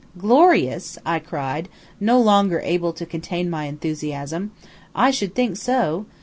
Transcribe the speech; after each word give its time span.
"Glorious!" 0.17 0.97
I 1.05 1.19
cried, 1.19 1.69
no 1.99 2.19
longer 2.19 2.59
able 2.65 2.91
to 2.91 3.05
contain 3.05 3.51
my 3.51 3.65
enthusiasm; 3.65 4.49
"I 4.95 5.11
should 5.11 5.35
think 5.35 5.57
so. 5.57 6.07